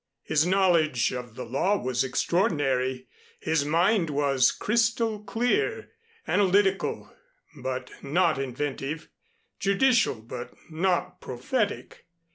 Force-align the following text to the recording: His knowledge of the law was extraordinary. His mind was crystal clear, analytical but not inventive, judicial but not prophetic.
His 0.23 0.47
knowledge 0.47 1.11
of 1.13 1.35
the 1.35 1.45
law 1.45 1.77
was 1.77 2.03
extraordinary. 2.03 3.07
His 3.39 3.63
mind 3.63 4.09
was 4.09 4.49
crystal 4.51 5.19
clear, 5.23 5.91
analytical 6.27 7.13
but 7.55 7.91
not 8.01 8.39
inventive, 8.39 9.09
judicial 9.59 10.15
but 10.15 10.55
not 10.71 11.21
prophetic. 11.21 12.07